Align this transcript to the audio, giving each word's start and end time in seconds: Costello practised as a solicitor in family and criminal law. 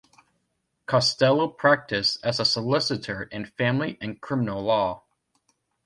Costello 0.87 1.47
practised 1.47 2.17
as 2.23 2.39
a 2.39 2.43
solicitor 2.43 3.21
in 3.25 3.45
family 3.45 3.99
and 4.01 4.19
criminal 4.19 4.63
law. 4.63 5.03